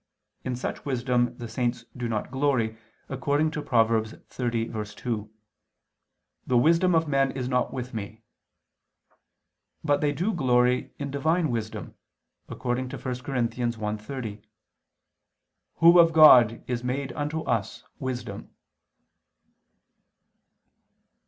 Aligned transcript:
In 0.43 0.55
such 0.55 0.83
wisdom 0.83 1.37
the 1.37 1.47
saints 1.47 1.85
do 1.95 2.09
not 2.09 2.31
glory, 2.31 2.75
according 3.07 3.51
to 3.51 3.61
Prov. 3.61 3.87
30:2: 3.91 5.29
"The 6.47 6.57
wisdom 6.57 6.95
of 6.95 7.07
men 7.07 7.29
is 7.33 7.47
not 7.47 7.71
with 7.71 7.93
Me": 7.93 8.23
But 9.83 10.01
they 10.01 10.11
do 10.11 10.33
glory 10.33 10.91
in 10.97 11.11
Divine 11.11 11.51
wisdom 11.51 11.93
according 12.49 12.89
to 12.89 12.97
1 12.97 13.03
Cor. 13.19 13.35
1:30: 13.35 14.41
"(Who) 15.75 15.99
of 15.99 16.13
God 16.13 16.63
is 16.65 16.83
made 16.83 17.11
unto 17.13 17.41
us 17.41 17.83
wisdom." 17.99 18.49